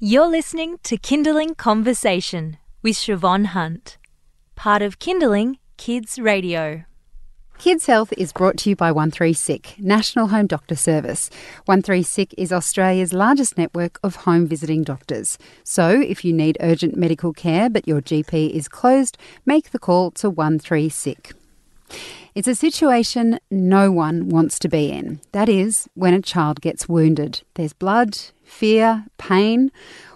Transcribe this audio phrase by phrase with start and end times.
[0.00, 3.96] You're listening to Kinderling Conversation with Siobhan Hunt,
[4.56, 6.82] part of Kinderling Kids Radio.
[7.58, 11.30] Kids Health is brought to you by 13SICK, National Home Doctor Service.
[11.68, 15.38] 13SICK is Australia's largest network of home visiting doctors.
[15.62, 19.16] So, if you need urgent medical care but your GP is closed,
[19.46, 21.34] make the call to 13SICK.
[22.34, 25.20] It's a situation no one wants to be in.
[25.32, 27.42] That is, when a child gets wounded.
[27.54, 29.70] There's blood, fear, pain.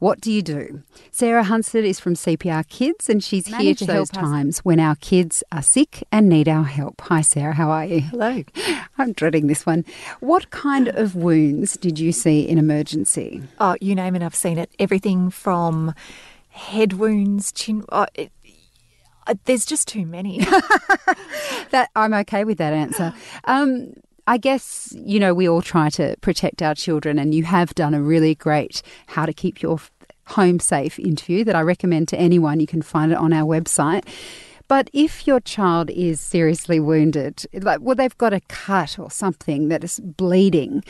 [0.00, 0.82] What do you do?
[1.10, 5.44] Sarah Hunstead is from CPR Kids and she's here to those times when our kids
[5.52, 7.02] are sick and need our help.
[7.02, 8.00] Hi, Sarah, how are you?
[8.00, 8.42] Hello.
[8.98, 9.84] I'm dreading this one.
[10.20, 13.42] What kind of wounds did you see in emergency?
[13.60, 14.72] Oh, you name it, I've seen it.
[14.78, 15.94] Everything from
[16.48, 17.84] head wounds, chin.
[17.90, 18.32] Oh, it,
[19.44, 20.38] there's just too many.
[21.70, 23.12] that I'm okay with that answer.
[23.44, 23.94] Um,
[24.26, 27.94] I guess, you know, we all try to protect our children, and you have done
[27.94, 29.80] a really great How to Keep Your
[30.26, 32.60] Home Safe interview that I recommend to anyone.
[32.60, 34.06] You can find it on our website.
[34.68, 39.66] But if your child is seriously wounded, like, well, they've got a cut or something
[39.68, 40.84] that is bleeding,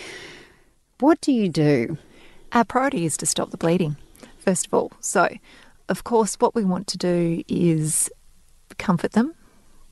[0.98, 1.96] what do you do?
[2.52, 3.96] Our priority is to stop the bleeding,
[4.36, 4.92] first of all.
[5.00, 5.30] So,
[5.88, 8.10] of course, what we want to do is
[8.78, 9.34] comfort them,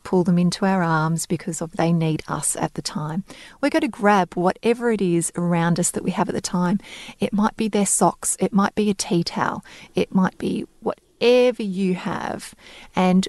[0.04, 3.24] pull them into our arms because of they need us at the time.
[3.60, 6.78] We're going to grab whatever it is around us that we have at the time.
[7.20, 11.62] It might be their socks, it might be a tea towel, it might be whatever
[11.62, 12.54] you have.
[12.96, 13.28] And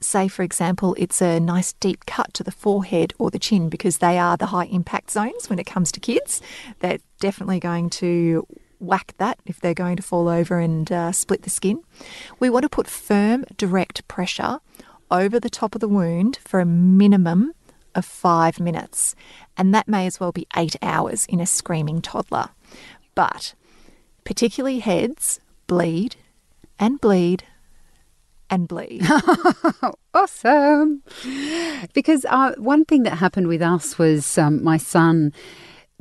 [0.00, 3.98] say, for example, it's a nice deep cut to the forehead or the chin because
[3.98, 6.40] they are the high impact zones when it comes to kids.
[6.80, 8.46] They're definitely going to
[8.82, 11.82] whack that if they're going to fall over and uh, split the skin.
[12.38, 14.60] We want to put firm, direct pressure
[15.10, 17.52] over the top of the wound for a minimum
[17.94, 19.14] of five minutes,
[19.56, 22.48] and that may as well be eight hours in a screaming toddler.
[23.14, 23.54] But
[24.24, 26.16] particularly heads bleed
[26.78, 27.44] and bleed
[28.50, 29.06] and bleed.
[30.14, 31.02] awesome.
[31.92, 35.32] Because uh, one thing that happened with us was um, my son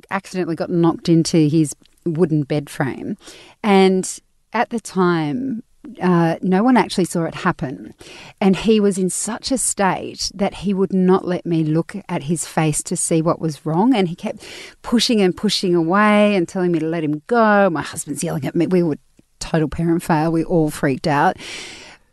[0.10, 1.76] accidentally got knocked into his
[2.06, 3.18] wooden bed frame.
[3.64, 4.20] And
[4.54, 5.64] at the time,
[6.02, 7.94] uh, no one actually saw it happen.
[8.40, 12.24] And he was in such a state that he would not let me look at
[12.24, 13.96] his face to see what was wrong.
[13.96, 14.46] And he kept
[14.82, 17.70] pushing and pushing away and telling me to let him go.
[17.70, 18.68] My husband's yelling at me.
[18.68, 18.98] We were
[19.40, 20.32] total parent fail.
[20.32, 21.38] We all freaked out.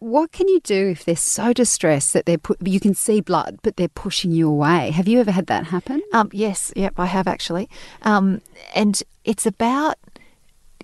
[0.00, 3.58] What can you do if they're so distressed that they're put, you can see blood,
[3.62, 4.90] but they're pushing you away?
[4.90, 6.02] Have you ever had that happen?
[6.12, 7.68] Um, yes, yep, I have actually.
[8.02, 8.40] Um,
[8.74, 9.96] and it's about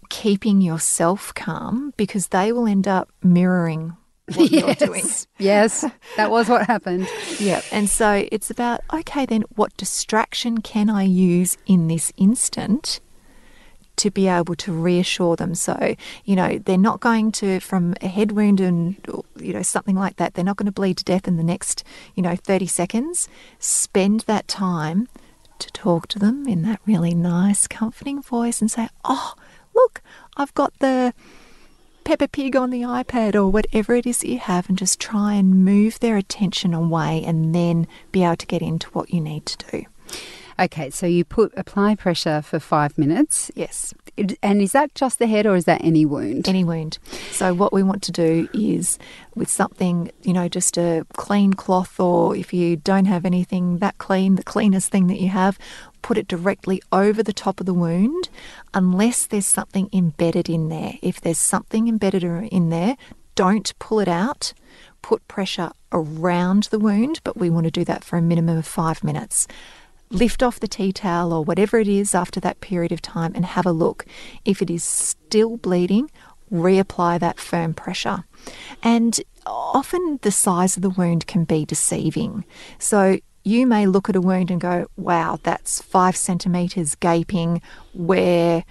[0.08, 3.96] keeping yourself calm because they will end up mirroring
[4.34, 4.62] what yes.
[4.80, 5.04] you're doing.
[5.38, 5.84] yes,
[6.16, 7.08] that was what happened.
[7.38, 7.62] yeah.
[7.70, 13.00] And so it's about, okay, then what distraction can I use in this instant
[13.96, 15.54] to be able to reassure them?
[15.54, 15.94] So,
[16.24, 18.96] you know, they're not going to, from a head wound and,
[19.36, 21.84] you know, something like that, they're not going to bleed to death in the next,
[22.14, 23.28] you know, 30 seconds.
[23.58, 25.08] Spend that time
[25.58, 29.34] to talk to them in that really nice, comforting voice and say, oh,
[29.74, 30.02] look,
[30.36, 31.14] I've got the
[32.04, 35.34] Peppa Pig on the iPad or whatever it is that you have, and just try
[35.34, 39.46] and move their attention away and then be able to get into what you need
[39.46, 39.84] to do.
[40.58, 43.50] Okay, so you put apply pressure for five minutes.
[43.54, 43.92] Yes.
[44.42, 46.48] And is that just the head or is that any wound?
[46.48, 46.98] Any wound.
[47.32, 48.98] So, what we want to do is
[49.34, 53.98] with something, you know, just a clean cloth, or if you don't have anything that
[53.98, 55.58] clean, the cleanest thing that you have,
[56.02, 58.28] put it directly over the top of the wound
[58.72, 60.94] unless there's something embedded in there.
[61.02, 62.96] If there's something embedded in there,
[63.34, 64.52] don't pull it out.
[65.02, 68.66] Put pressure around the wound, but we want to do that for a minimum of
[68.66, 69.48] five minutes
[70.14, 73.44] lift off the tea towel or whatever it is after that period of time and
[73.44, 74.06] have a look.
[74.44, 76.10] If it is still bleeding,
[76.52, 78.24] reapply that firm pressure.
[78.82, 82.44] And often the size of the wound can be deceiving.
[82.78, 87.60] So you may look at a wound and go, wow, that's five centimetres gaping.
[87.92, 88.64] We're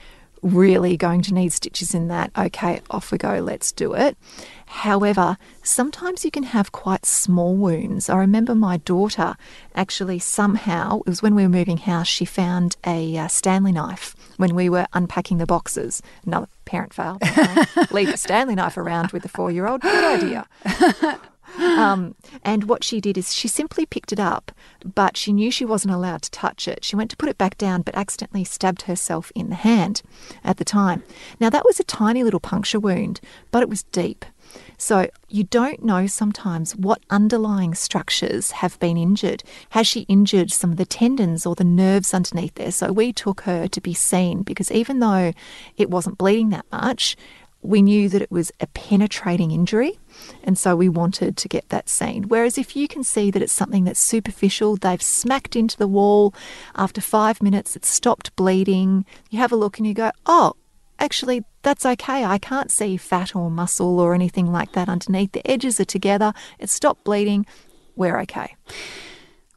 [0.44, 2.32] really going to need stitches in that.
[2.38, 4.18] Okay, off we go, let's do it.
[4.66, 8.10] However, sometimes you can have quite small wounds.
[8.10, 9.36] I remember my daughter
[9.76, 14.16] actually somehow, it was when we were moving house, she found a uh, Stanley knife
[14.38, 16.02] when we were unpacking the boxes.
[16.26, 17.20] Another parent fail.
[17.92, 19.82] Leave a Stanley knife around with a four year old.
[19.82, 20.48] Good idea.
[21.58, 24.52] Um, and what she did is she simply picked it up,
[24.84, 26.84] but she knew she wasn't allowed to touch it.
[26.84, 30.02] She went to put it back down, but accidentally stabbed herself in the hand
[30.44, 31.04] at the time.
[31.40, 33.22] Now, that was a tiny little puncture wound,
[33.52, 34.26] but it was deep.
[34.78, 39.44] So you don't know sometimes what underlying structures have been injured.
[39.70, 42.72] Has she injured some of the tendons or the nerves underneath there?
[42.72, 45.34] So we took her to be seen because even though
[45.78, 47.16] it wasn't bleeding that much,
[47.64, 50.00] we knew that it was a penetrating injury,
[50.44, 52.24] and so we wanted to get that seen.
[52.24, 56.34] Whereas if you can see that it's something that's superficial, they've smacked into the wall,
[56.76, 60.54] after five minutes it's stopped bleeding, you have a look and you go, oh,
[61.00, 62.26] actually, that's okay.
[62.26, 65.32] I can't see fat or muscle or anything like that underneath.
[65.32, 67.46] The edges are together, it's stopped bleeding,
[67.96, 68.56] we're okay.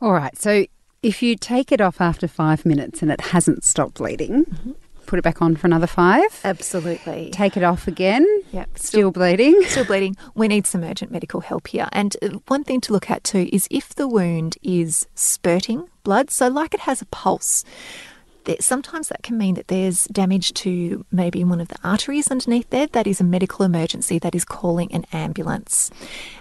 [0.01, 0.67] All right, so
[1.03, 4.73] if you take it off after five minutes and it hasn't stopped bleeding, mm-hmm
[5.07, 6.41] put it back on for another five.
[6.45, 7.31] Absolutely.
[7.31, 8.27] Take it off again.
[8.53, 8.79] Yep.
[8.79, 9.63] Still, still bleeding.
[9.67, 10.17] Still bleeding.
[10.35, 11.89] We need some urgent medical help here.
[11.93, 16.31] And uh, one thing to look at too is if the wound is spurting blood,
[16.31, 17.65] so like it has a pulse.
[18.61, 22.87] Sometimes that can mean that there's damage to maybe one of the arteries underneath there.
[22.87, 24.21] That is a medical emergency.
[24.21, 25.91] That is calling an ambulance.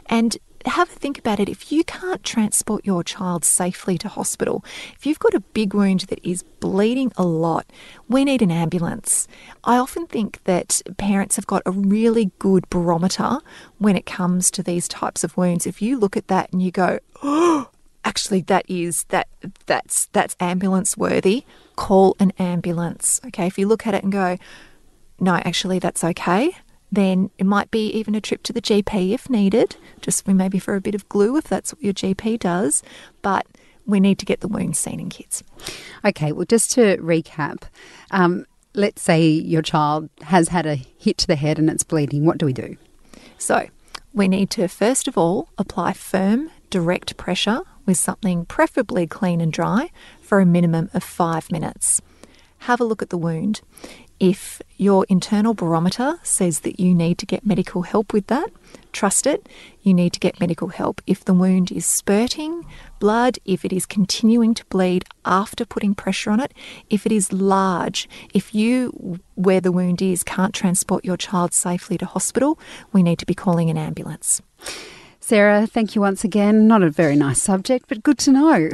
[0.06, 1.50] And have a think about it.
[1.50, 4.63] If you can't transport your child safely to hospital,
[4.95, 7.65] if you've got a big wound that is bleeding a lot,
[8.07, 9.27] we need an ambulance.
[9.63, 13.39] I often think that parents have got a really good barometer
[13.77, 15.65] when it comes to these types of wounds.
[15.67, 17.69] If you look at that and you go, oh,
[18.03, 19.27] actually that is that
[19.65, 21.45] that's that's ambulance worthy,
[21.75, 23.21] call an ambulance.
[23.27, 24.38] Okay, if you look at it and go,
[25.19, 26.56] no, actually that's okay
[26.91, 30.75] then it might be even a trip to the GP if needed, just maybe for
[30.75, 32.83] a bit of glue if that's what your GP does.
[33.21, 33.45] But
[33.85, 35.43] we need to get the wound seen in kids.
[36.03, 37.63] Okay, well, just to recap,
[38.11, 42.25] um, let's say your child has had a hit to the head and it's bleeding.
[42.25, 42.77] What do we do?
[43.38, 43.67] So,
[44.13, 49.51] we need to first of all apply firm, direct pressure with something preferably clean and
[49.51, 49.91] dry
[50.21, 52.01] for a minimum of five minutes.
[52.59, 53.61] Have a look at the wound.
[54.19, 58.50] If your internal barometer says that you need to get medical help with that,
[58.94, 59.47] trust it.
[59.81, 61.01] You need to get medical help.
[61.06, 62.65] If the wound is spurting
[63.00, 66.53] blood, if it is continuing to bleed after putting pressure on it,
[66.89, 71.97] if it is large, if you, where the wound is, can't transport your child safely
[71.97, 72.57] to hospital,
[72.94, 74.41] we need to be calling an ambulance.
[75.27, 76.68] Sarah, thank you once again.
[76.68, 78.69] Not a very nice subject, but good to know.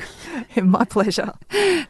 [0.61, 1.31] My pleasure.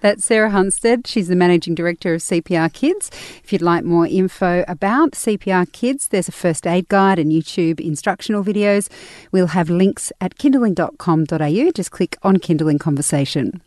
[0.01, 1.07] That's Sarah Hunstead.
[1.07, 3.09] She's the Managing Director of CPR Kids.
[3.43, 7.79] If you'd like more info about CPR Kids, there's a first aid guide and YouTube
[7.79, 8.87] instructional videos.
[9.31, 11.71] We'll have links at kinderling.com.au.
[11.71, 13.63] Just click on Kinderling Conversation.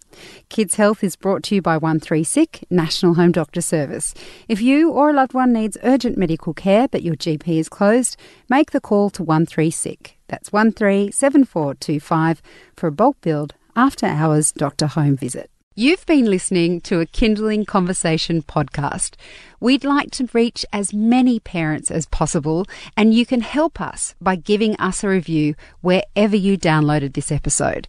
[0.48, 4.14] Kids Health is brought to you by 13SICK, National Home Doctor Service.
[4.48, 8.16] If you or a loved one needs urgent medical care but your GP is closed,
[8.48, 10.12] make the call to 13SICK.
[10.28, 12.42] That's 137425
[12.76, 15.50] for a bulk billed after hours doctor home visit.
[15.76, 19.16] You've been listening to a Kinderling Conversation podcast.
[19.58, 22.64] We'd like to reach as many parents as possible,
[22.96, 27.88] and you can help us by giving us a review wherever you downloaded this episode.